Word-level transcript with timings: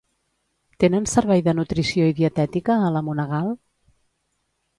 Tenen 0.83 1.03
servei 1.11 1.43
de 1.47 1.53
nutrició 1.59 2.07
i 2.13 2.15
dietètica 2.21 2.79
a 2.87 2.89
la 2.97 3.05
Monegal? 3.11 3.53